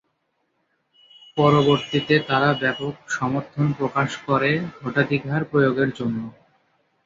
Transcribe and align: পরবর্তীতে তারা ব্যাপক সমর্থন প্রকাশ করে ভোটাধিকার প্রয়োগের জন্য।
পরবর্তীতে 1.37 2.15
তারা 2.29 2.49
ব্যাপক 2.61 2.93
সমর্থন 3.09 3.65
প্রকাশ 3.79 4.09
করে 4.27 4.49
ভোটাধিকার 4.77 5.41
প্রয়োগের 5.51 5.89
জন্য। 5.97 6.19